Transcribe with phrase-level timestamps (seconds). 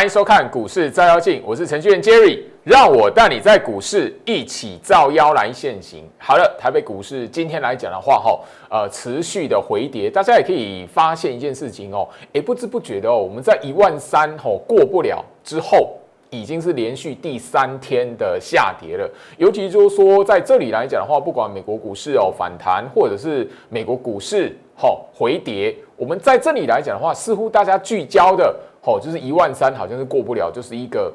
[0.00, 6.08] 欢迎收看股市照妖镜，我是程序员 Jerry，让我带你在股市一起照妖来现行。
[6.16, 8.40] 好了，台北股市今天来讲的话，哈，
[8.70, 15.98] 呃，持续的回跌，大家也可以发现一件事情哦，哎，不知不觉的哦，我们在一万三吼过不了之后，
[16.30, 19.06] 已经是连续第三天的下跌了。
[19.36, 28.58] 尤其就是说，在这里来讲的话，不管美国股市哦反弹，或者是美国股市吼回跌，我们在这里来讲的话，似乎大家聚焦的。
[28.82, 31.12] 好，就是一万三，好像是过不了，就是一个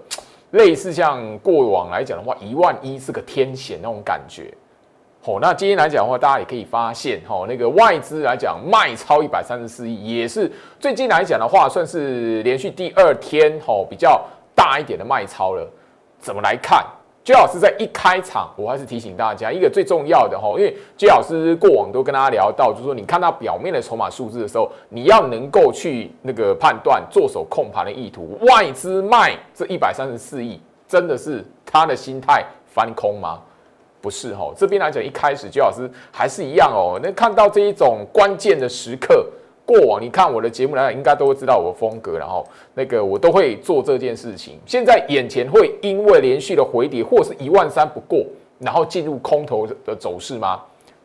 [0.52, 4.54] 类似像过往来讲的话，一万一是个天险那种感觉。
[5.22, 14.24] 好，那今天来讲的话，大家也可以发现，哈，那个外资来讲卖超一百三十四亿，也是最近来讲的话，算是连续第二天，哈，比较
[14.54, 15.68] 大一点的卖超了。
[16.20, 16.86] 怎么来看？
[17.26, 28.38] 居老师在一开场，我还是提醒大家一个最重要的哈，因为居老师过往都跟大家聊到，就是说你看到表面的筹码数字的时候，你要能够去那个判断做手控盘的意图。
[28.42, 33.42] 外资卖这一百三十四亿，真的是他的心态翻空吗？
[34.02, 39.26] 不是哈，这边来讲一开始居老师还是一样哦，那看到这一种关键的时刻。
[39.66, 44.60] 过往你看我的节目来讲，应该都会知道我的风格，然后那个我都会做这件事情。
[44.66, 48.24] 现在眼前会因为连续的回跌或是一万三不过，
[48.60, 50.62] 然后进入空头的走势吗？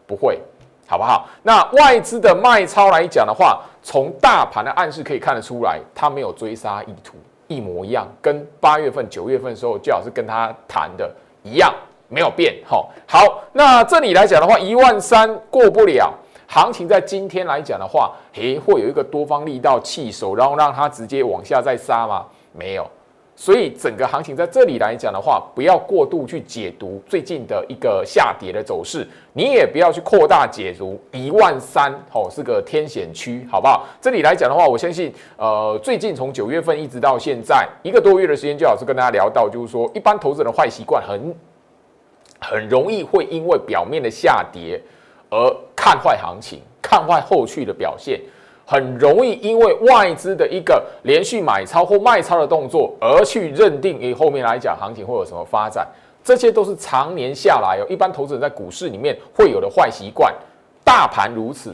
[0.06, 0.38] 不会，
[0.86, 1.27] 好不好？
[1.42, 7.16] 那外资的卖超来讲的话，从大盘的暗示可以看得出来，它没有追杀意图，
[7.48, 11.11] 一模一样，跟八月份、九月份的时候最好是跟他谈的
[11.42, 11.72] 一样，
[12.08, 12.56] 没有变。
[12.66, 16.12] 好，好，那这里来讲的话，一万三过不了。
[16.52, 22.26] 行情在今天来讲的话，诶，会有一个多方力道弃守，然后让它直接往下再杀吗？
[22.52, 22.84] 没有，
[23.36, 33.86] 所以整个行情在这里来讲的话，不要过度去解读最近的一个下跌的走势，你也不要去扩大解读一万三哦是个天险区，好不好？
[34.00, 41.32] 这里来讲的话，我相信，呃，最近从九月份一直到现在一个多月的时间，就老师跟大家聊到，就是说，一般投资人的坏习惯很
[42.41, 44.82] 很容易会因为表面的下跌。
[45.30, 48.20] 而看坏行情，看坏后续的表现，
[48.66, 55.86] 很容易因为外资的一个连续买超或卖超的动作，而去认定诶后面来讲行情会有什么发展，
[56.22, 60.34] 这些都是常年下来哦，一般投资人在股市里面会有的坏习惯。
[60.84, 61.72] 大盘如此，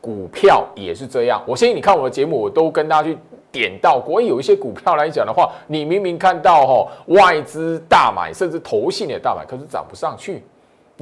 [0.00, 1.40] 股票也是这样。
[1.46, 3.16] 我相信你看我的节目，我都跟大家去
[3.52, 10.42] 点到过，有一些股票来讲的话，你明明看到哈外资大买，甚至投信也大买，可是涨不上去。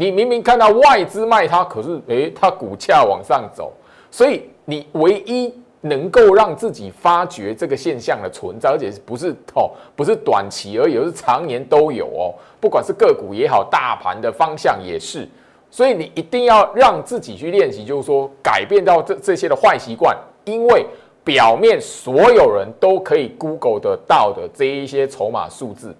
[0.00, 3.72] 你明明看到外资卖它，可是诶，它股价往上走，
[4.12, 12.32] 所以你唯一能够让自己发觉这个现象的存在，而且不是哦，不是短期而已，而是常年都有哦。
[12.60, 15.28] 不管是个股也好，大盘的方向也是，
[15.68, 20.86] 所以你一定要让自己去练习，就是说改变到这这些的坏习惯，因为
[21.24, 25.92] 表面所有人都可以 Google 得到的这一些筹码数字，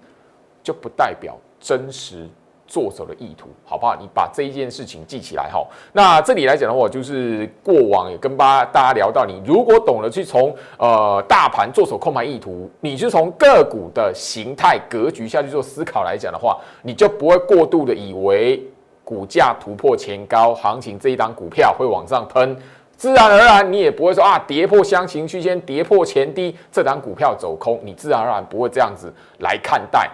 [0.63, 2.25] 就不代表真实。
[2.69, 3.95] 做手的意图，好不好？
[3.99, 5.65] 你把这一件事情记起来哈。
[5.91, 18.63] 那这里来讲的话，就是过往也跟大大家聊到，你如果懂得去从呃大盘做手控盘意图，你是从个股的形态格局下去做思考来讲的话，你就不会过度的以为
[19.03, 22.55] 股价突破前高，行情这一档股票会往上喷，
[22.95, 30.07] 自然而然你也不会说啊跌破箱型区间，跌破前低，这档股票走空，你自然而然不会这样子来看待。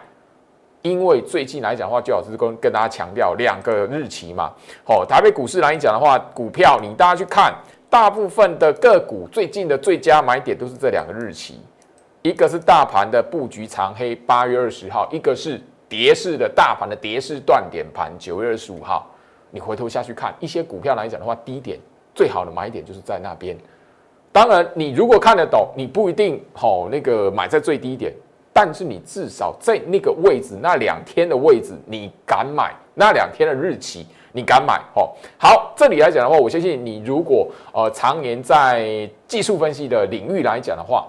[0.86, 4.54] 因为最近来讲的话，最好是跟跟大家强调两个日期嘛。
[4.84, 7.52] 好，台北股市来讲的话，股票你大家去看，
[7.90, 11.60] 大部分的个股最近的最佳买点都是这两个日期，
[12.22, 15.60] 一个是大盘的布局长黑八月二十号，一个是
[15.90, 19.10] 跌势的大盘的跌势断点盘九月二十五号。
[19.50, 21.80] 你回头下去看一些股票来讲的话，低点
[22.14, 23.58] 最好的买点就是在那边。
[24.32, 28.14] 当然，你如果看得懂，你不一定好那个买在最低点。
[28.58, 32.74] 但是你至少在那个位置，那两天的位置，你敢买？
[32.94, 34.82] 那两天的日期，你敢买？
[34.94, 41.06] 哦，好，这里来讲的话，我相信你如果呃常年在技术分析的领域来讲的话，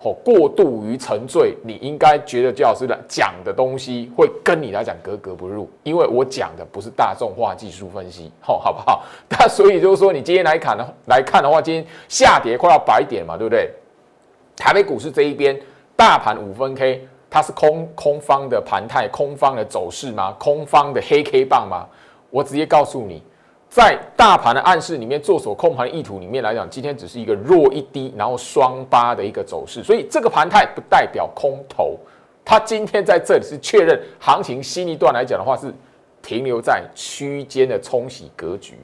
[0.00, 9.04] 哦，过度于沉醉，你应该觉得焦老师讲的东西会跟你来讲格格不入，因为我讲的不是大众化技术分析，好，好不好？
[9.30, 13.70] 那所以就是说，你今天来看呢，来看的话，今天下跌快要百点嘛，对不对？
[14.56, 15.56] 台北股市这一边。
[16.00, 20.34] 大盘五分 K，它是空空方的盘态，空方的走势吗？
[20.38, 21.86] 空方的黑 K 棒吗？
[22.30, 23.22] 我直接告诉你，
[23.68, 31.98] 在大盘的暗示里面，做手控盘意图里面来讲，今天只是一个弱一低，然后双八的一个走势，所以这个盘态不代表空头。
[32.46, 35.70] 它今天在这里是确认行情新一段来讲的话，是
[36.22, 38.78] 停留在区间的冲洗格局。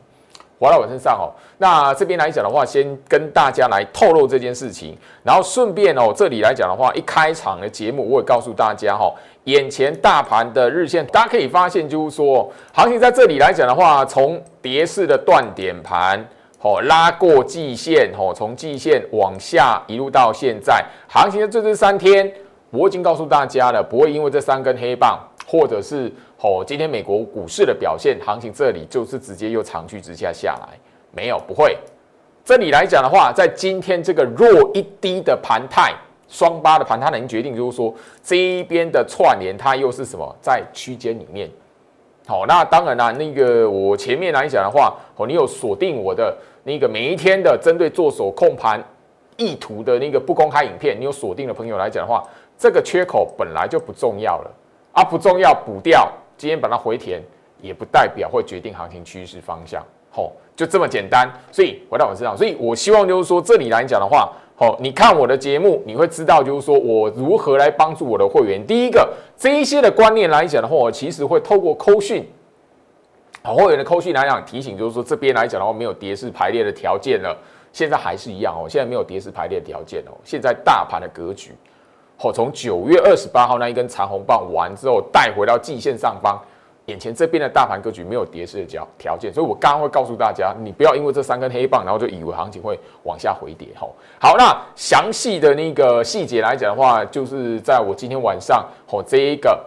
[0.58, 1.32] 划到我身上哦。
[1.58, 9.12] 那这边来讲的话，先跟大家来透露这件事情，然后顺便哦，这里来讲的话，一开场的节目我也告诉大家哈，
[9.44, 16.22] 眼前大盘的日线，大家可以发现就是说，行情在这里来讲的话，从跌势的断点盘，
[16.60, 22.30] 哦拉过季线，哦从季线往下一路到现在，行情的这这三天，
[22.70, 30.76] 我已经告诉大家了，不会因为这三根黑棒，或者是哦今天美国股市的表现，行情这里就是直接又长驱直下下来。
[31.12, 31.78] 没有，不会。
[32.44, 35.94] 这里来讲的话，在今天这个弱一低的盘态，
[36.28, 41.50] 双八的盘，它能决定就是说这一边的串联，它又是什么在区间里面。
[42.26, 48.80] 好，那当然啦，那个我前面来讲的话，哦，你有锁定我的那个每一天的针对做手控盘
[49.36, 52.22] 意图的那个不公开影片，你有锁定的朋友来讲的话，
[52.58, 54.50] 这个缺口本来就不重要了
[54.96, 57.22] 啊，不重要补掉，今天把它回填，
[57.60, 59.84] 也不代表会决定行情趋势方向。
[60.14, 68.66] 哦，就这么简单，所以回到我身上，所以我希望就是说，这里来讲的话，好，你看我的节目，你会知道就是说我如何来帮助我的会员。
[68.66, 69.06] 第一个，
[69.36, 72.26] 这一些的观念来讲的话，我其实会透过扣讯，
[73.42, 77.36] 好会员的扣讯来讲提醒，就是说这边来讲的话，没有跌势排列的条件了，
[77.70, 81.52] 现在还是一样哦，现在没有跌势排列的条件哦，现在大盘的格局，
[82.18, 86.40] 好，从九月二十八号那一根长红棒完之后，带回到季线上方。
[86.86, 93.66] 眼前这边的大盘格局没有跌势的条条件，所以我刚刚会告诉大家，你不要因为这三根黑棒，然后就以为行情会往下回跌。
[93.76, 99.60] 吼，好，那详细的那个细节来讲的话，就是在我今天晚上吼这一个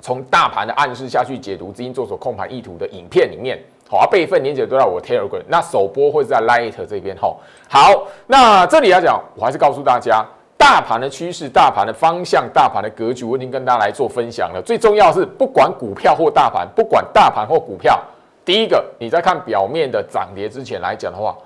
[0.00, 7.14] 从大盘的暗示下去解读资金做手控盘意图的影片里面，好，备份连接都在我 Telegram，那首播会在 Light 这边。
[7.18, 10.26] 吼，好，那这里来讲，我还是告诉大家。
[10.56, 14.62] 大盘的趋势、大盘的方向、大盘的格局，我已经跟大家来做分享了。
[14.62, 18.00] 最重要是，不管股票或大盘，不管大盘或股票，
[18.44, 21.36] 第一个你在看表面的涨跌之前来讲的话，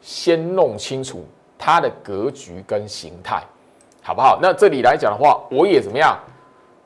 [0.00, 1.24] 先弄清楚
[1.56, 3.42] 它的格局跟形态，
[4.02, 4.38] 好不好？
[4.42, 6.18] 那这里来讲的话，我也怎么样？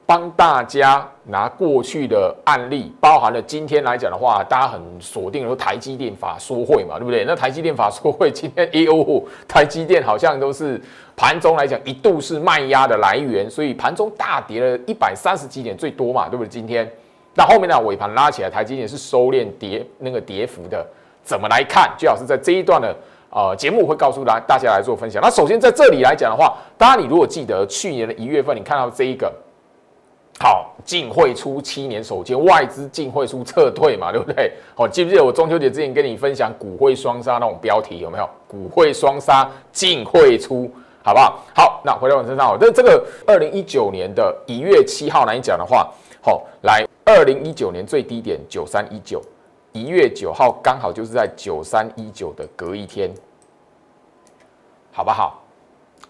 [0.08, 7.24] 帮大家拿过去的案例，包含了今天来讲的话，大家很锁定说台积电法说会嘛，对不对？
[7.24, 10.80] 那台积电法说会今天 A O 台积电好像都是
[11.16, 16.48] 盘中来讲一度是卖压的来源，所以盘中大跌了一百三十几点最多嘛，对不对？
[16.48, 16.88] 今天
[17.34, 20.86] 那后面呢尾盘拉起来，台积电是收敛跌那个跌幅的，
[21.24, 21.92] 怎么来看？
[21.98, 22.94] 最好是在这一段的
[23.28, 25.20] 呃节目会告诉大大家来做分享。
[25.20, 29.32] 那首先在这里来讲的话，当然你如果记得去年的一月份，你看到这一个。
[30.38, 34.52] 好，净汇出七年首见，外资净汇出撤退嘛，对不对？
[34.76, 38.28] 好，记不记得我中秋节之前跟你分享股汇双杀那种标题有没有？
[38.46, 40.70] 股汇双杀，净汇出，
[41.02, 41.38] 好不好？
[41.54, 45.90] 好，那回到我身上，这这个二零一九年的一月七号来讲的话，
[46.20, 49.22] 好，来二零一九年最低点九三一九，
[49.72, 53.10] 一月九号刚好就是在九三一九的隔一天，
[54.92, 55.42] 好不好？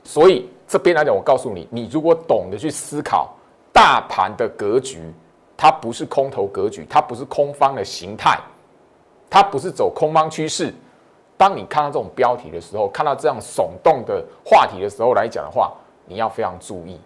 [0.03, 3.33] 所以这边来讲，我告诉你，你如果懂得去思考。
[3.77, 5.13] 大盘的格局，
[5.55, 8.39] 它不是空头格局，它不是空方的形态，
[9.29, 10.73] 它不是走空方趋势。
[11.37, 15.75] 当你看到这种标题的时候，看到这样耸动的话题的时候来讲的话，
[16.07, 16.99] 你要非常注意，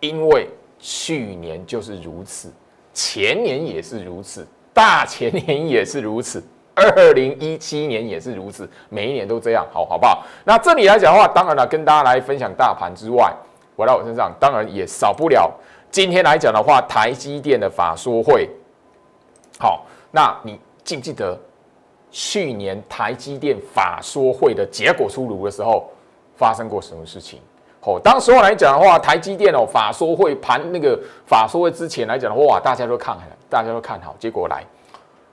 [0.00, 0.48] 因为
[0.78, 2.50] 去年就是如此，
[2.94, 6.42] 前年也是如此，大前年也是如此，
[6.74, 10.24] 二零一七年也是如此，每一年都这样，好好不好？
[10.46, 13.30] 那这里来讲的话，当然了，跟大家来分享大盘之外。
[13.78, 15.48] 回到我身上，当然也少不了。
[15.88, 18.50] 今天来讲的话，台积电的法说会，
[19.56, 21.38] 好，那你记不记得
[22.10, 25.88] 去年台积电法说会的结果出炉的时候，
[26.34, 27.38] 发生过什么事情？
[27.82, 34.12] 哦，当时候来讲的话，台积电哦法说会盘那个法说会之前来讲的话，哇，大家都看好，大家都看好。
[34.18, 34.64] 结果来，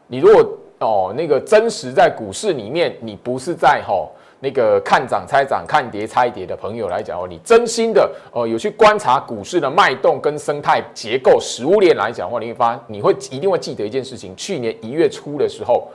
[0.05, 0.47] 你如果
[0.77, 4.11] 哦那个真实在股市里面，你不是在吼。
[4.45, 15.87] 那个看涨猜涨、看跌猜跌的朋友来讲哦，你真心的呃有去观察股市的脉动跟生态结构、食物链来讲的话，你会发你会一定会记得一件事情：去年一月初的时候，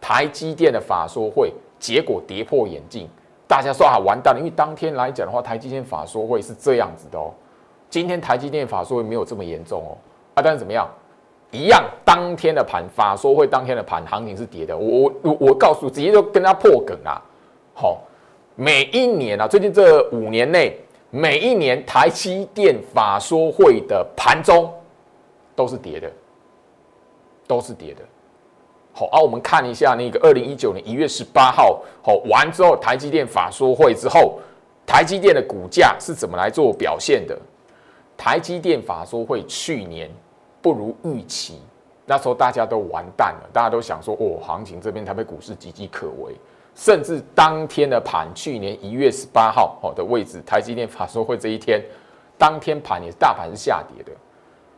[0.00, 3.06] 台积电的法说会结果跌破眼镜，
[3.46, 7.30] 大家说啊完蛋了，因为当天来讲的话，台积电法说会是这样子的哦。
[7.90, 9.92] 今天台积电法说会没有这么严重哦，
[10.32, 10.88] 啊，但是怎么样？
[11.50, 14.74] 一样，当天的盘法说会当天的盘行情是跌的。
[14.74, 17.20] 我我我告诉，直接就跟他破梗啊。
[17.80, 18.02] 好，
[18.56, 20.76] 每一年啊，最近这五年内，
[21.10, 24.68] 每一年台积电法说会的盘中
[25.54, 26.10] 都是跌的，
[27.46, 28.02] 都是跌的。
[28.92, 34.40] 好，啊，我们看一下那个二零一九年一月十八号，好完之后，台积电法说会之后，
[34.84, 37.38] 台积电的股价是怎么来做表现的？
[38.16, 40.10] 台积电法说会去年
[40.60, 41.60] 不如预期，
[42.04, 46.34] 那时候大家都完蛋了，大家都想说，哦，行情这边台北股市岌岌可危，
[46.78, 51.82] 甚至当天的盘，去年一月十八号哦的位置，台积电法说会这一天，
[52.38, 54.12] 当天盘也是大盘是下跌的，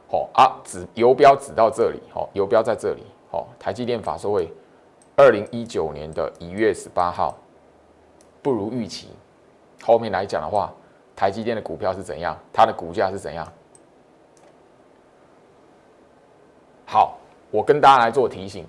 [0.09, 4.50] 哦啊，指游标指到这里，哦，游标在这里，哦，台积电法说会
[5.14, 7.37] 二零一九年的一月十八号
[8.40, 9.11] 不如预期，
[9.85, 10.73] 后面来讲的话，
[11.14, 13.47] 台积电的股票是怎样，它的股价是怎样？
[16.87, 17.19] 好。
[17.52, 18.64] 我跟大家来做提醒，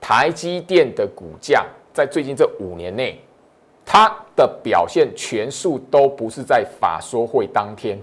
[0.00, 1.66] 台积电的股价
[1.98, 3.20] 在最近这五年内，
[3.84, 7.98] 它的表现全数都不是在法说会当天，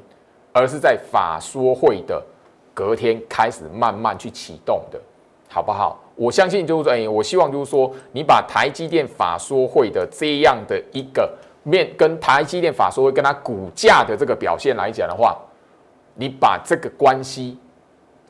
[0.51, 2.21] 而是在法说会的
[2.73, 4.99] 隔天开始慢慢去启动的，
[5.47, 5.97] 好不好？
[6.17, 11.33] 我相信就是说，哎，我希望就是说，你把台积电法说会的这样的一个
[11.63, 15.37] 面，跟台积电法说会跟它股价的这个表现来讲的话，
[16.15, 17.57] 你把这个关系。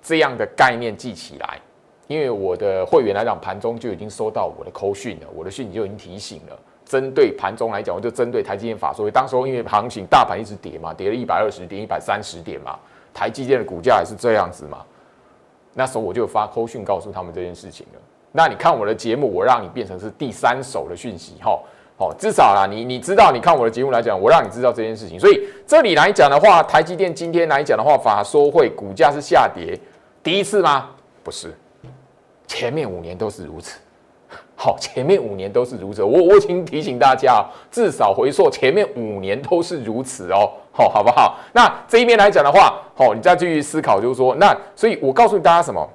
[0.07, 1.59] 这样的概念记起来，
[2.07, 6.57] 因为我的会员来讲，盘中就已经收到我的扣讯了，我的讯息就已经提醒了。
[6.85, 12.77] 针对盘中来讲，我就针对台积电法说，当时候因为行情大盘一直跌嘛，跌了一百二十点、一百三十点嘛，
[13.11, 14.85] 台积电的股价也是这样子嘛。
[15.73, 17.99] 那时候我就发扣讯告诉他们这件事情了。
[18.31, 21.59] 那你看我的节目，我让你变成是第三手的讯息，哈，
[21.97, 25.19] 好，至少啦，你你知道，你看我的节目来讲，我让你知道这件事情。
[25.19, 29.75] 所以这里来讲的话，台积电今天来讲的话，法说会股价是下跌。
[30.21, 30.91] 第一次吗？
[31.23, 31.51] 不是，
[32.47, 33.79] 前面五年都是如此。
[34.55, 36.01] 好，前面五年都是如此。
[36.01, 40.49] 我我请提醒大家，至少回溯前面五年都是如此哦。
[40.71, 41.37] 好，好不好？
[41.53, 45.87] 那这一边来讲的话，好，你再继续思考，就是说，那所以我告诉大家什么？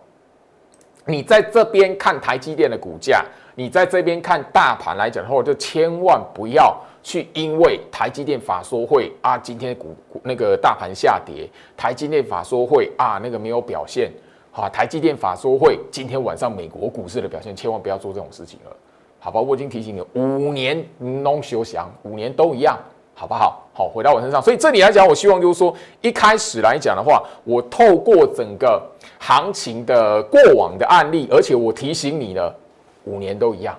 [1.07, 6.79] 你在这边看台积电的股价，你在这边看大盘来讲的话，就千万不要。
[7.03, 14.13] 去，因为台积电法说会啊，今天股那个大盘下跌，台积电法说会啊，那个没有表现，
[14.53, 18.77] 好，台积电法说会今天晚上美国股市的表现，千万不要做这种事情了，
[19.21, 19.41] 好吧？
[19.41, 22.77] 我已经提醒你，五年 no 休想，五年都一样，
[23.15, 23.65] 好不好？
[23.73, 28.83] 好，回到我身上，所以这里来讲，我希望就是说，一开始来讲的话，我透过整个
[29.21, 32.53] 行情的过往的案例，而且我提醒你了，
[33.05, 33.79] 五年都一样。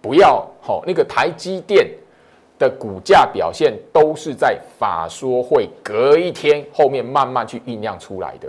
[0.00, 1.90] 不要好，那个台积电
[2.60, 8.48] 的股价表现都是在法说会隔一天后面慢慢去酝酿出来的，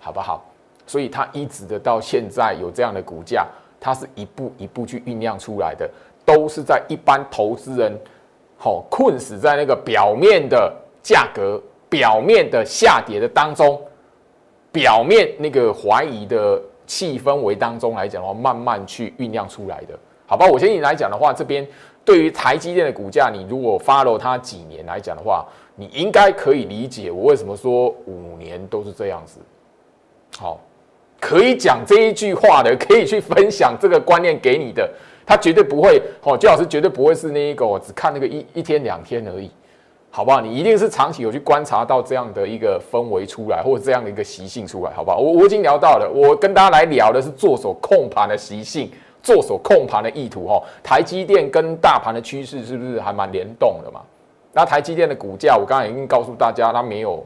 [0.00, 0.44] 好不好？
[0.88, 3.46] 所以它一直的到现在有这样的股价，
[3.78, 5.88] 它是一步一步去酝酿出来的，
[6.24, 7.96] 都是在一般投资人
[8.56, 13.80] 好困死在那个表面的价格、表面的下跌的当中，
[14.72, 19.96] 表面那个怀疑的气氛围当中来讲的话，慢慢去酝酿出来的。
[20.26, 21.66] 好吧，我先你来讲的话，这边
[22.04, 29.38] 对于台积电的股价，你如果 follow 它几年来讲的话，你应该可以理解我为什么说五年都是这样子。
[30.36, 30.60] 好，
[31.20, 34.88] 可以讲这一句话的，可以去分享这个观念给你的，
[35.26, 39.50] 他绝对不会，哦，姜老师绝对不会是那一个只看那个一一天两天而已，
[40.10, 40.40] 好不好？
[40.40, 45.18] 你一定是长期有去观察到这样的一个氛围出来，或者这样的一个习性出来，好不好？
[45.18, 48.90] 我我已经聊到了，我跟大家来聊的是做手控盘的习性。
[49.20, 54.00] 做手控盘的意图，哈，台积电跟大盘的趋势是不是还蛮联动的嘛？
[54.52, 57.22] 那台积电的股价，我刚才已经告诉大家，它没有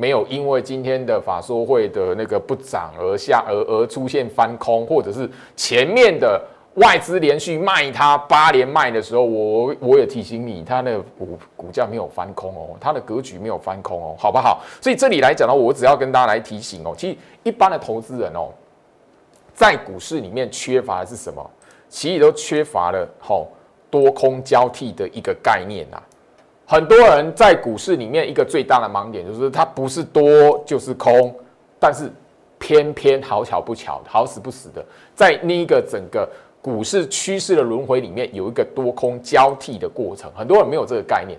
[0.00, 6.42] 没有因为今天的法说会的那个不涨而下而而出现翻空，或者是前面的
[6.76, 14.62] 外资连续卖它八连卖的时候，我我也提醒你，它的股股价没有翻空哦，它的格局没有翻空哦，好不好？
[14.80, 18.48] 所以这里来讲呢，我只要跟大家来提醒哦，其实一般的投资人哦。
[19.52, 21.50] 在股市里面缺乏的是什么？
[21.90, 23.48] 其实都缺乏了吼
[23.90, 26.00] 多空交替的一个概念呐。
[26.70, 31.34] 很多人在股市里面一个最大的盲点就是它不是多就是空，
[31.80, 32.08] 但是
[32.60, 36.28] 偏偏好巧不巧，好死不死的，在那一个整个
[36.62, 41.36] 股市趋势的轮回里面有一个多空交替的过程，很多人没有这个概念。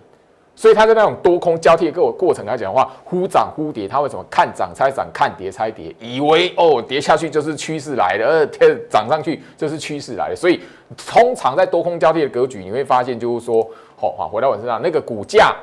[0.54, 10.36] 所以它在那种多空交替的过过程来讲的话，忽涨忽跌，它会怎么看涨猜涨，看跌猜跌，以为哦跌下去就是趋势来的，呃 涨上去就是趋势来的。
[10.36, 10.60] 所以
[10.96, 15.56] 通常在多空交替的格局，你会发现就是说，好啊，回到我身上，那个股价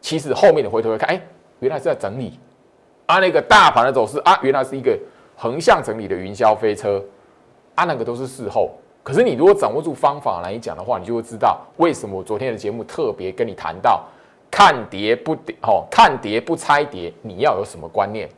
[0.00, 1.20] 其实后面的回头看，哎，
[1.58, 2.38] 原来是在整理
[3.06, 4.96] 啊，那个大盘的走势啊，原来是一个
[5.36, 7.02] 横向整理的云霄飞车
[7.74, 8.70] 啊，那个都是事后。
[9.02, 14.04] 可是你如果掌握住方法来讲的话，你就会知道为什么我昨天的节目特别跟你谈到。
[14.50, 18.28] 看跌不跌，哦，看跌不猜跌，你要有什么观念？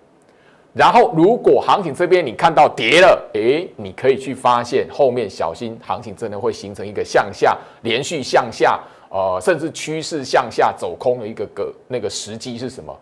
[0.73, 12.97] 然后，如果行情这边你看到跌了，诶，你可以去发现后面小心行情真的会形成一个向下连续向下，呃，甚至趋势向下走空的一个个那个时机是什么？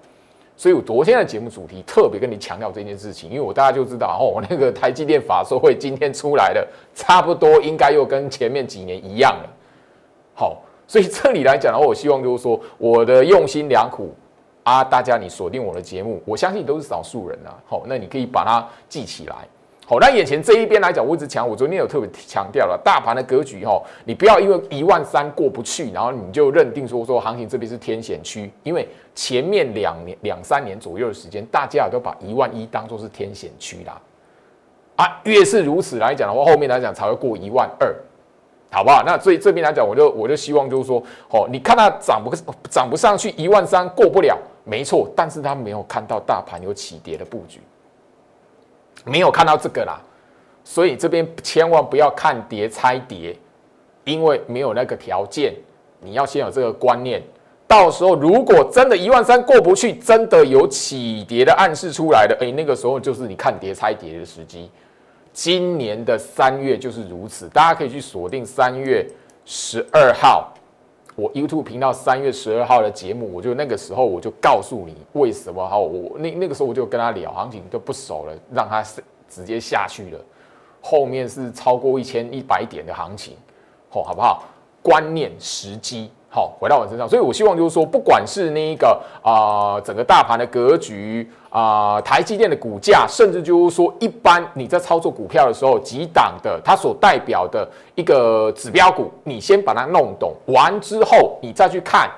[0.57, 9.51] 所以我昨天的节目主题特别跟你强调这件事情，因为我大家就知道哦，我 那个台积电法说会今天出来了，差不多应该又跟前面几年一样了。
[10.35, 14.13] 好，所以这里来讲的话，我希望就是说我的用心良苦
[14.65, 17.55] 啊，大家你锁定我的节目，我相信都是少数人啊。
[17.67, 19.37] 好，那你可以把它记起来。
[19.87, 33.99] 好，那眼前这一边来讲，我一直强，我昨天有特别强调了，大盘的格局哈，你不要因为一万三过不去，然后你就认定说说行情这边是天险区，因为前面两年两三年左右的时间，大家也都把一万一当做是天险区啦，
[34.97, 37.95] 啊，越是如此来讲的话，后面来讲才会过一万二，
[38.71, 39.03] 好不好？
[39.05, 42.35] 那所以这边来讲，我就我就希望就是说，哦，你看它涨不
[42.71, 47.61] 涨不上去一万三过不了，没错，但是他没有看到大盘有起跌的布局。
[49.05, 49.99] 没有看到这个啦，
[50.65, 53.35] 所以这边千万不要看跌猜跌，
[54.05, 55.55] 因为没有那个条件。
[56.01, 57.23] 你要先有这个观念，
[57.67, 64.71] 到时候如果真的一万三过不去，真的有起跌的暗示出来的，哎，那个时候就是你看跌猜跌的时机。
[65.39, 69.09] 今年的三月就是如此，大家可以去锁定三月
[69.45, 70.53] 十二号。
[71.15, 78.85] 我 YouTube 频道三月十二号的节目，我就那个时候我就告诉你为什么哈，我那那个时候我就跟他聊行情就不熟了，让他
[79.29, 80.19] 直接下去了，
[80.81, 83.37] 后面是超过一千一百点的行情，
[83.91, 84.43] 好好不好？
[84.83, 86.11] 观念时机。
[86.31, 102.11] 好，回到我身上，所以我希望就是说，不管是那一个啊，整个大盘的格局啊，台积电的股价，甚至就是说，一般你在操作股票的时候，几档的它所代表的一个指标股，你先把它弄懂完之后，你再去看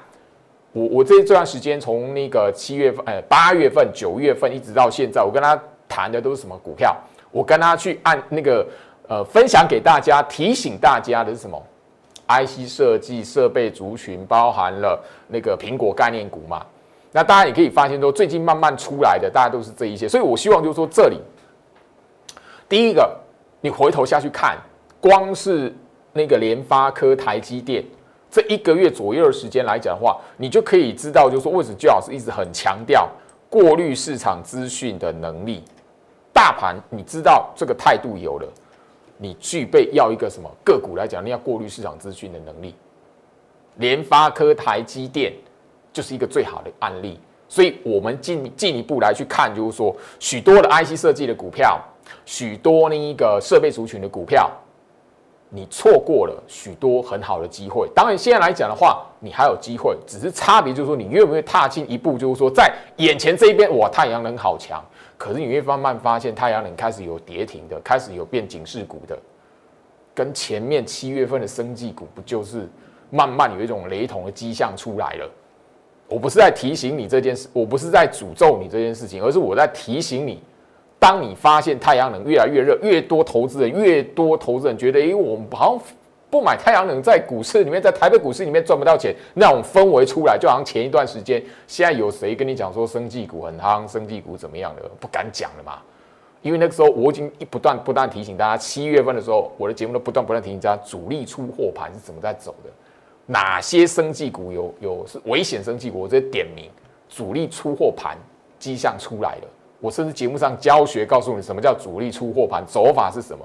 [0.72, 5.56] 我我这这段时间从那个七月份、呃八月份、九月份一直到现在，我跟他
[5.88, 6.96] 谈的都是什么股票？
[7.30, 8.66] 我跟他去按那个
[9.06, 11.56] 呃分享给大家，提醒大家的是什么
[12.30, 16.64] ？IC 设计设备族群包含了那个苹果概念股嘛？
[17.10, 20.08] 那大家也可以发现说，最近慢慢出来的，大家都是这一些。
[20.08, 21.20] 所以我希望就是说，这里
[22.68, 23.18] 第一个，
[23.60, 24.56] 你回头下去看，
[25.00, 25.74] 光是
[26.12, 27.84] 那个联发科、台积电
[28.30, 33.08] 这一个月左右的时间来讲的话，你就可以知道，就是说为什么最好是一直很强调
[33.48, 35.64] 过滤市场资讯的能力。
[36.32, 38.46] 大盘你知道这个态度有了。
[39.22, 42.74] 你具备要一个什么个股来讲，你要过滤市场资讯的能力。
[43.76, 45.30] 联发科、台积电
[45.92, 47.20] 就是一个最好的案例。
[47.46, 51.78] 所以，我们进进一步来去看，就是说，许多的 IC 设计的股票，
[52.24, 54.48] 许多那一个设备族群的股票，
[55.48, 57.90] 你错过了许多很好的机会。
[57.94, 64.80] 当然，现在来讲的话，你还有机会，只是差别就是说，你愿不愿意踏进一步，就是说，在眼前这一边，哇，太阳能好强。
[65.20, 69.18] 可是你会慢慢发现，太阳能开始有跌停的，开始有变警示股的，
[70.14, 72.66] 跟前面七月份的生技股不就是
[73.10, 75.30] 慢慢有一种雷同的迹象出来了？
[76.08, 80.42] 我不是在提醒你这件事，我不是在诅咒你这件事情，而是我在提醒你，
[80.98, 85.86] 当你发现太阳能越来越热，越多投资人，越多投资人觉得，哎，我们好像。
[86.30, 94.82] 不买太阳能，在股市里面，在台北股市里面赚不到钱，那种氛围出来，就好像前一段时间，现在有谁跟你讲说生技股很夯，生技股怎么样的？
[95.00, 95.82] 不敢讲了嘛，
[96.40, 102.70] 因为那个时候我已经一不断不断提醒大家，七月份的时候，我的节目都不断不断提醒大家，主力出货盘是怎么在走的，
[103.26, 106.70] 哪些生技股有有是危险生技股，我直接点名，
[107.08, 108.16] 主力出货盘
[108.60, 109.48] 迹象出来了，
[109.80, 113.44] 我甚至节目上教学告诉你什么叫主力出货盘，走法是什么，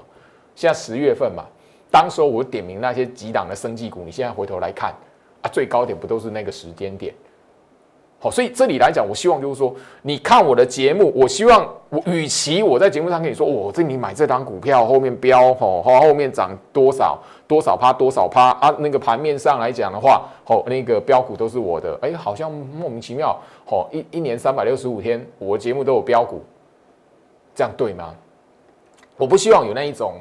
[0.54, 1.44] 现在十月份嘛。
[1.90, 4.94] 当时候我点名那些几档的生技股，你现在回头来看
[5.42, 7.14] 啊，最高点不都是那个时间点？
[8.18, 26.42] 好，所以这里来讲，我希望就是说，你看我的节目，我希望我与其我在节目上跟你说，我这你买这档股票后面飙，吼，后面涨多少多少趴多少趴啊，那个盘面上来讲的话，吼，那个标股都是我的，哎，好像莫名其妙，吼，一一年三百六十五天，我节目都有标股，
[27.54, 28.14] 这样对吗？
[29.18, 30.14] 我不希望有那一种。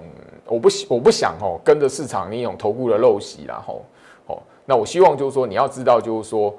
[0.47, 3.84] 我不我不想哦，跟着市场那种投顾的陋习然后
[4.27, 6.53] 哦，那我希望就是说，你要知道就是说，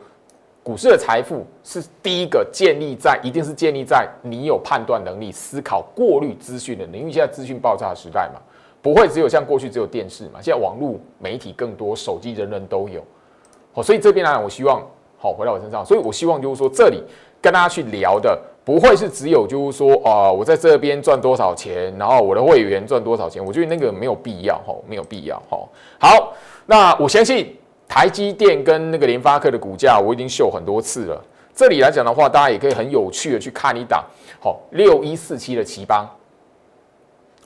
[0.62, 6.99] 股市的财富是第一个建立在，一定是建立在你有判断能力、思考、过滤资讯的能力。
[6.99, 8.40] 因为现在资讯爆炸的时代嘛，
[8.83, 13.01] 不会只有像过去只有电视嘛，现在网络媒体更多，手机人人都有。
[13.75, 14.83] 哦，所以这边来讲，我希望
[15.16, 17.03] 好回到我身上，所以我希望就是说，这里
[17.40, 18.37] 跟大家去聊的。
[18.66, 23.42] 不会是只有就是说啊，我在这边赚多少钱，然后我的会员赚多少钱？
[23.42, 25.57] 我觉得那个没有必要哈，没有必要哈。
[26.00, 26.33] 好，
[26.66, 31.24] 那我相信台积电跟那个联发科的股价我已经秀很多次了。
[31.55, 34.05] 这里来讲的话，大家也可以很有趣的去看一档
[34.40, 36.05] 好六一四七的奇邦。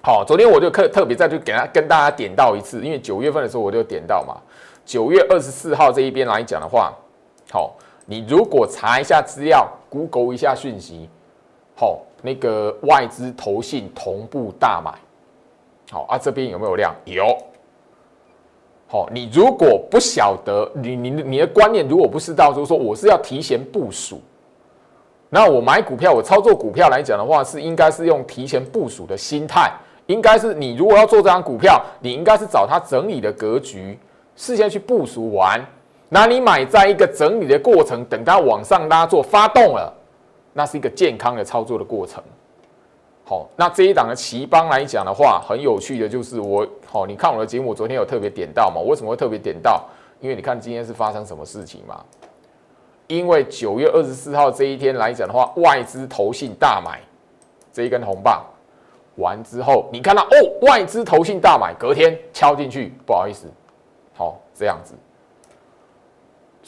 [0.00, 4.40] 好，昨天我就特特别再去给他跟大家点到一次，因为九月份的时候我就点到嘛。
[4.86, 6.90] 九月二十四号这一边来讲的话，
[7.52, 7.76] 好。
[8.10, 11.08] 你如果查一下资料，Google 一下讯息，
[11.76, 14.92] 好，那个外资投信同步大买，
[15.92, 16.92] 好啊，这边有没有量？
[17.04, 17.24] 有。
[18.88, 24.20] 好，你如果不晓得，你你你的观念如果不知道，就是说我是要提前部署，
[25.28, 29.72] 那我买股票，我操作股票来讲的话，是应该是用提前部署的心态，
[30.06, 33.96] 应该是你如果要做这张股票，你应该是找它整理的格局，
[34.34, 35.64] 事先去部署完，
[36.12, 39.90] 那你买在一个整理的过程，等它往上拉做发动了，
[40.52, 42.22] 那是一个健康的操作的过程。
[43.24, 48.80] 好，那这一档的奇邦来讲的话，很有趣的就是我，好，你看我的节目，昨天有特别点到嘛？
[48.80, 49.84] 为什么会特别点到？
[50.18, 52.04] 因为你看今天是发生什么事情嘛？
[53.06, 57.00] 因为九月二十四号这一天来讲的话，外资投信大买
[57.72, 58.44] 这一根红棒
[59.14, 60.28] 完之后，你看到哦，
[60.62, 63.46] 外资投信大买，隔天敲进去，不好意思，
[64.12, 64.94] 好这样子，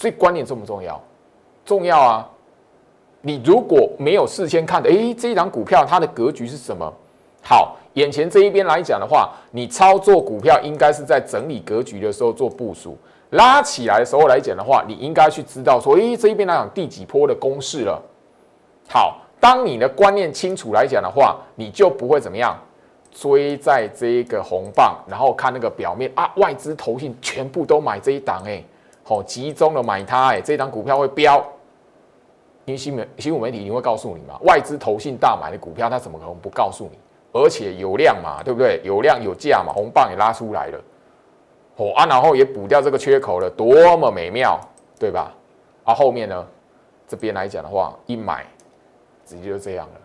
[0.02, 1.00] 所以观念重不重要？
[1.64, 2.28] 重要啊！
[3.20, 6.92] 你如果没有事先看的，诶，这一档股票它的格局是什么？
[7.40, 12.98] 好，眼前这一边来讲的话，你操作股票应该是在整理格局的时候做部署，
[13.30, 18.02] 拉起来的时候来讲的话，你应该去知道说，诶，这一边来讲第几波的公式了。
[18.88, 22.58] 好，当你的观念清楚来讲的话，你就不会怎么样
[23.12, 28.64] 追在这一个红棒，然后看那个表面啊，外资投信全部都买这一档，诶，
[29.12, 31.44] 哦，集中的买它，哎，这一档股票会飙。
[32.64, 36.98] 因为新闻新闻媒体一定会告诉你嘛，外资投信大买的股票，它怎么可能不告诉你？
[37.32, 38.80] 而且有量嘛，对不对？
[38.84, 40.80] 有量有价嘛，红棒也拉出来了，
[41.76, 44.58] 哦啊，然后也补掉这个缺口了，多么美妙，
[44.98, 45.34] 对吧？
[45.84, 46.46] 啊，后面呢，
[47.08, 48.46] 这边来讲的话，一买
[49.26, 50.00] 直接就这样了。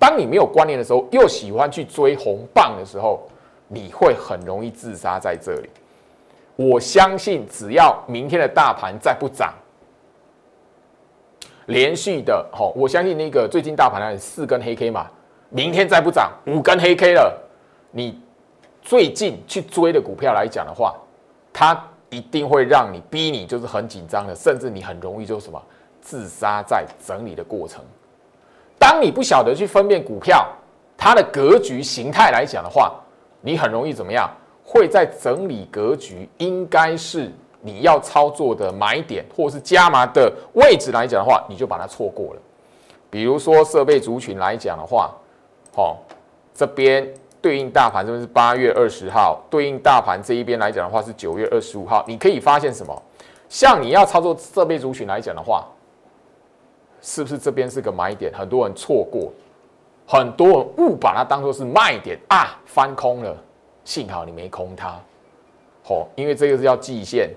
[0.00, 3.20] 当你没有观念的时候，又喜欢去追红棒的时候，
[3.68, 5.68] 你会很容易自杀在这里。
[6.58, 9.54] 我相信，只要明天的大盘再不涨。
[11.66, 15.06] 连续的，好，我相信那个最近大盘呢四根黑 K 嘛，
[15.50, 17.32] 明天再不涨五根黑 K 了，
[17.92, 18.20] 你
[18.82, 20.96] 最近去追的股票来讲的话，
[21.52, 25.62] 它一定会让你逼你就是很紧张的，甚至你很容易就什么
[26.00, 27.84] 自杀在整理的过程。
[28.80, 30.44] 当你不晓得去分辨股票
[30.96, 32.92] 它的格局形态来讲的话，
[33.42, 34.28] 你很容易怎么样？
[34.68, 37.32] 会在整理格局，应该是。
[37.60, 42.40] 你要操作的买点或是加码的位置来讲的话，你就把它错过了。
[43.10, 45.12] 比如说设备族群来讲的话，
[45.74, 45.96] 哦，
[46.54, 52.04] 这边对应大盘这边是八月二十号，对应大盘这一边来讲的话是九月二十五号。
[52.06, 53.02] 你可以发现什么？
[53.48, 55.66] 像你要操作设备族群来讲的话，
[57.02, 58.32] 是不是这边是个买点？
[58.32, 59.32] 很多人错过，
[60.06, 63.36] 很多人误把它当做是卖点啊，翻空了。
[63.88, 65.00] 幸好你没空它，
[65.86, 67.30] 哦，因为这个是要季线。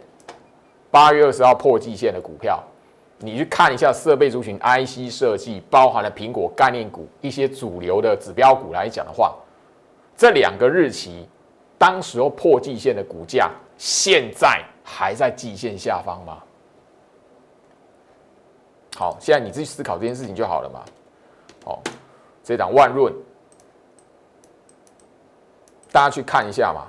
[0.92, 2.62] 八月二十号破季线的股票，
[3.20, 9.34] 你去看一下设备族群 IC 设计，包含了苹果概念股一些主流的指标股来讲的话，
[10.18, 11.26] 这两个日期，
[11.78, 16.38] 当时候破季线的股价，现在还在季线下方吗？
[18.98, 20.84] 好，现在你自己思考这件事情就好了嘛。
[21.64, 21.82] 好，
[22.44, 23.14] 这档万润，
[25.92, 26.88] 大家去看一下嘛。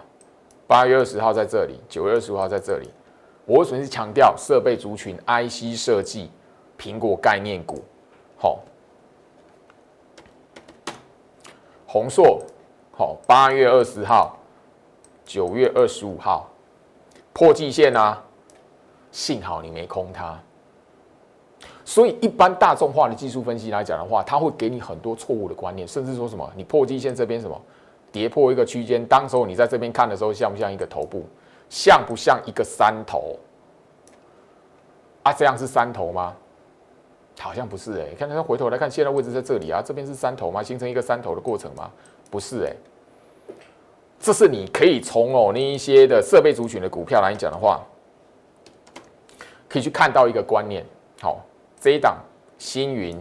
[0.66, 2.88] 八月二十号在这里，九月二十五号在这里。
[3.44, 6.30] 我为什么是强调设备族群、IC 设计、
[6.78, 7.82] 苹果概念股？
[8.38, 8.60] 好，
[11.86, 12.40] 宏硕，
[12.96, 14.38] 好，八月二十号、
[15.24, 16.48] 九月二十五号
[17.32, 18.22] 破季线啊，
[19.10, 20.40] 幸好你没空它。
[21.84, 27.60] 所以，一般大众化的技术分析来讲的话，它会给你很多错误的观念，甚至说什么你破季线这边什么
[28.12, 31.24] 跌破一个区间，当时候你在这边看的时候，像不像一个头部？
[31.68, 33.38] 像不像一个山头
[35.22, 35.32] 啊？
[35.32, 36.36] 这样是山头吗？
[37.40, 38.08] 好像不是哎。
[38.18, 40.62] 看他回头来看，现在位置在这里啊，这边是山头吗？
[40.62, 41.90] 形成一个山头的过程吗？
[42.30, 42.76] 不是哎。
[44.20, 47.80] 这是你可以从哦那一些的设备族群的股票来讲的话，
[49.68, 50.84] 可以去看到一个观念。
[51.20, 51.40] 好，
[51.80, 52.18] 这一档
[52.58, 53.18] 星云，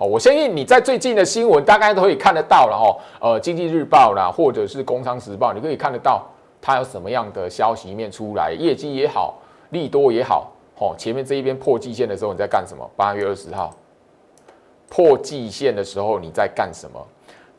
[0.00, 2.96] 好，我相信你在最近的新闻大概都可以看得到了哦。
[3.20, 6.26] 呃，经济日报啦，或者是工商时报，你可以看得到。
[6.58, 8.50] 它有什么样的消息面出来？
[8.50, 9.34] 业绩也好，
[9.68, 12.90] 利多也好，哦，前面这一边破季线的时候你在干什么？
[12.96, 13.76] 八月二十号
[14.88, 17.06] 破季线的时候你在干什么？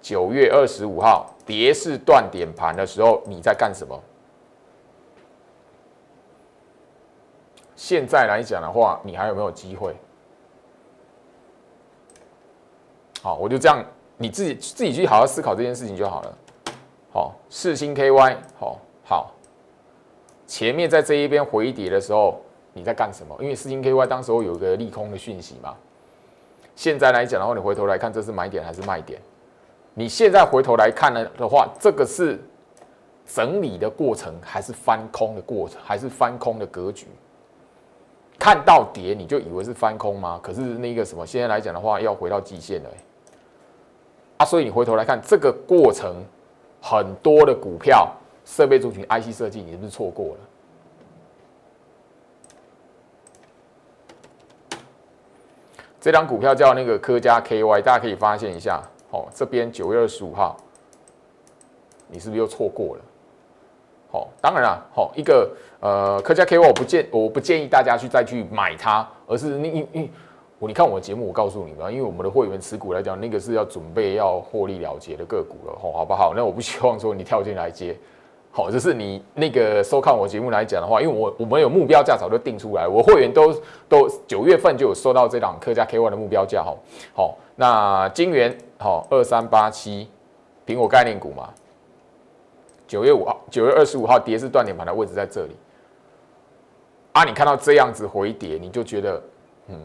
[0.02, 4.02] 九月二十五号跌势断点盘的时候你在干什么？
[7.76, 9.96] 现在来讲的话，你还有没有机会？
[13.22, 13.84] 好，我就这样，
[14.18, 16.38] 你自己自己去好好思考这件事情就好了。
[17.14, 18.80] 好，四星 KY 好。
[19.04, 19.32] 好，
[20.48, 22.40] 前面在这一边回跌的时候，
[22.72, 23.36] 你在干什么？
[23.42, 25.76] 因为四星 KY 当时候有一个利空的讯息嘛。
[26.76, 29.20] 现在来讲的话，你回头来看，这是买点还是卖点？
[29.94, 32.40] 你现在回头来看呢的话，这个是
[33.26, 37.08] 整理的过程，还是翻空的过程，还是翻空的格局？
[38.40, 40.40] 看到跌你就以为是翻空吗？
[40.42, 42.90] 可是那个什么，现在来讲的话，要回到季线了。
[44.42, 46.16] 啊，所以你回头来看这个过程，
[46.82, 48.12] 很多的股票
[48.44, 50.40] 设备族群 IC 设计，你是不是错过了？
[56.00, 60.58] 这张股票叫那个科嘉 KY，大家可以发现一下，哦，这边九月二十五号，
[62.08, 63.02] 你是不是又错过了？
[64.12, 70.12] 好，当然了，好一个呃科嘉 KY，我不建我不建议大家去再去买它，而是你你你
[70.62, 76.34] 我你看我的节目，我告诉你们，因为我们的会员持股来讲，那个是要准备要获利了结的个股了，好好不好？
[76.36, 77.97] 那我不希望说你跳进来接。
[78.52, 83.52] 好，就是你那个收看我节目来讲的话，因为我我们有目标价早就定出来，我会员都
[83.89, 86.78] 都九月份就有收到这档客家 K one 的目标价，哈，
[87.15, 90.08] 好，那金元好二三八七，
[90.67, 91.50] 苹果概念股嘛，
[92.88, 95.56] 九月五号九月二十五号跌是断点盘的位置在这里，
[97.13, 99.24] 啊，你看到这样子回跌，你就觉得
[99.69, 99.80] 嗯，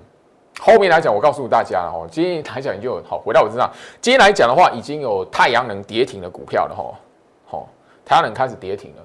[0.61, 6.95] 后面来讲我告诉大家了哈，今天来讲就好回到我身上，今天来讲的话已经有太阳能跌停的股票了哈，
[7.47, 7.69] 好。
[8.05, 9.03] 太阳能开始跌停了，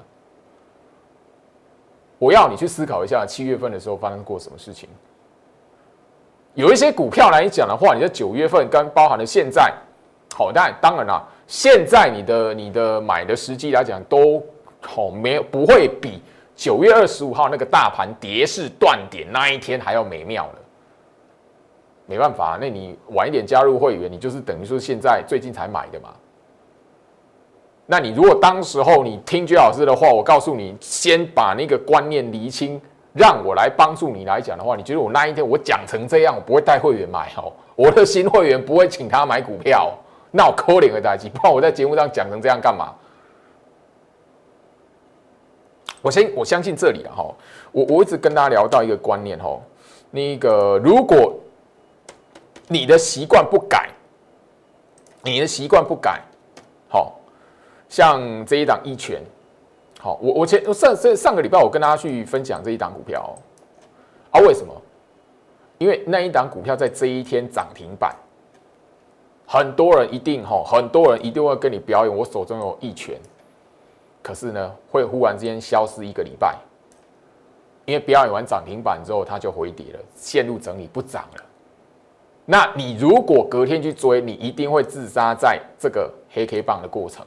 [2.20, 4.88] 我要你去思考一下，七月份的时候发生过什么事情？
[6.54, 9.74] 有一些股票来讲的话，你在九月份跟包含了现在，
[10.36, 14.40] 好，但当然啦，现在你的你的买的时机来讲，都
[14.82, 16.22] 好没有不会比
[16.56, 20.61] 九月二十五号那个大盘跌势断点那一天还要美妙了。
[22.12, 26.10] 没办法，那你晚一点加入会员，你就是等于说现在最近才买的嘛。
[27.86, 32.80] 那你如果当时候你听居老师的话，我告诉你，先把那个观念厘清，
[33.14, 39.98] 让我来帮助你来讲的话，你觉得我那一天我讲成这样，我不会带会员买哦， 我的新会员不会请他买股票，
[40.32, 42.94] 那我扣脸的代机，不然我在节目上讲成这样干嘛？
[46.02, 47.34] 我先我相信这里了哈，
[47.72, 49.60] 我我一直跟大家聊到一个观念哈，
[50.10, 51.34] 那个如果
[52.72, 53.90] 你的习惯不改，
[55.24, 56.22] 你的习惯不改，
[56.88, 57.18] 好。
[57.90, 59.22] 像这一档一拳，
[60.00, 63.36] 好，我我前上上上个礼拜我跟大家去分享这一档股票，哦
[64.32, 64.74] 啊，为什么？
[65.78, 68.16] 因为那一档股票在这一天涨停板，
[69.46, 73.20] 很多人一定哈，很多人一定会跟你表演，我手中有一拳，
[74.24, 76.58] 可是呢，会忽然之间消失一个礼拜，
[77.84, 81.44] 因为表演完涨停板之后，它就回跌了，陷入整理不涨了。
[82.46, 87.26] 那你如果隔天去追，你一定会自杀在这个黑 K 棒的过程。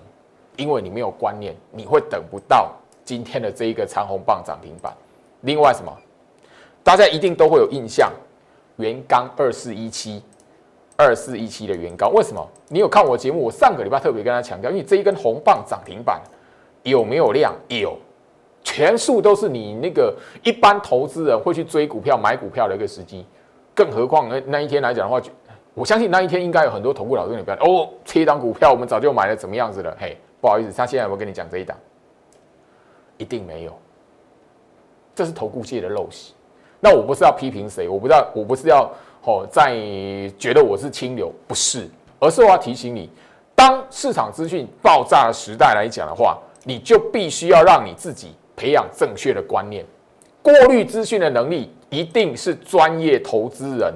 [0.56, 2.70] 因为你没有观念，你会等不到
[3.04, 4.92] 今天的这一个长红棒涨停板。
[5.40, 5.92] 另外什么，
[6.84, 8.12] 大家一定都会有印象，
[8.76, 10.22] 原刚二四一七，
[10.96, 12.48] 二四一七的元刚，为什么？
[12.68, 13.46] 你有看我节目？
[13.46, 16.22] 我上个礼拜特别跟他强调，因为这一根红棒涨停板
[16.84, 17.52] 有没有量？
[17.66, 17.98] 有，
[18.62, 23.26] 全数都是你那个一般投资人会去追股票、买股票的一个时机。
[23.74, 25.20] 更何况那那一天来讲的话，
[25.74, 29.96] 我相信那一天应该有很多投顾老师你不要哦，这一档股票我们早就买了，怎么样子了？
[30.00, 30.16] 嘿。
[30.40, 31.74] 不好意思，他现在有没有跟你讲这一档？
[33.16, 33.72] 一定没有，
[35.14, 36.34] 这是投顾界的陋习。
[36.80, 39.74] 那我不是要批评谁，我不知道，我不是要哦，在
[40.38, 41.88] 觉得我是清流，不是，
[42.20, 43.10] 而是我要提醒你，
[43.54, 49.82] 当市场资讯爆炸的时代来讲的话，你就必须要让你自己培养正确的观念，
[50.44, 53.94] 过滤资讯的能力，一定是专业投资人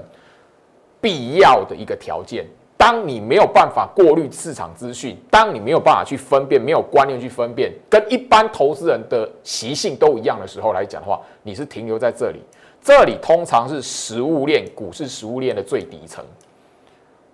[0.98, 2.46] 必要的一个条件。
[2.74, 12.40] 当你没有办法过滤市场资讯，当你没有办法去分辨，没有观念去分辨，跟一般投资人的习性都一样的时候来讲的话，你是停留在这里。
[12.80, 16.24] 这里通常是食物链，股市食物链的最底层。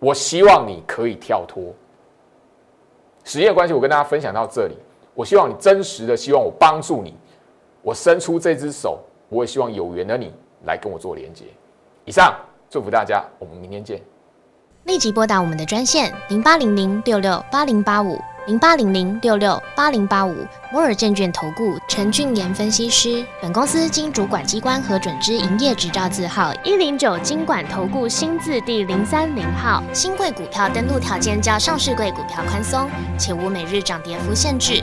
[0.00, 1.72] 我希望你可以跳脱。
[3.22, 4.74] 时间关系，我跟大家分享到这里。
[5.14, 7.14] 我希望你真实的希望我帮助你，
[7.84, 10.32] 我伸出这只手，我也希望有缘的你
[10.64, 11.44] 来跟我做连接。
[12.06, 12.34] 以上，
[12.70, 14.00] 祝福大家，我们明天见。
[14.84, 20.34] 立即拨打我们的专线零八零零六六八零八五零八零零六六八零八五
[20.72, 23.22] 摩尔证券投顾陈俊言分析师。
[23.42, 29.82] 本公司经主管机关核准之营业执照字号一零九金管投顾新字第零三零号。
[29.92, 34.82] 新贵股票登录条件较上市贵股票宽松，且无每日涨跌幅限制。